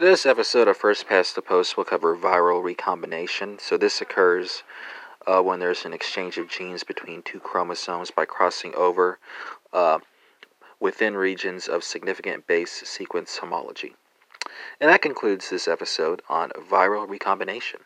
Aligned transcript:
This 0.00 0.26
episode 0.26 0.68
of 0.68 0.76
First 0.76 1.08
Past 1.08 1.34
the 1.34 1.42
Post 1.42 1.76
will 1.76 1.84
cover 1.84 2.16
viral 2.16 2.62
recombination. 2.62 3.58
So, 3.58 3.76
this 3.76 4.00
occurs 4.00 4.62
uh, 5.26 5.42
when 5.42 5.58
there's 5.58 5.84
an 5.84 5.92
exchange 5.92 6.38
of 6.38 6.46
genes 6.48 6.84
between 6.84 7.20
two 7.20 7.40
chromosomes 7.40 8.12
by 8.12 8.24
crossing 8.24 8.76
over 8.76 9.18
uh, 9.72 9.98
within 10.78 11.16
regions 11.16 11.66
of 11.66 11.82
significant 11.82 12.46
base 12.46 12.70
sequence 12.70 13.38
homology. 13.38 13.96
And 14.80 14.88
that 14.88 15.02
concludes 15.02 15.50
this 15.50 15.66
episode 15.66 16.22
on 16.28 16.50
viral 16.50 17.08
recombination. 17.08 17.80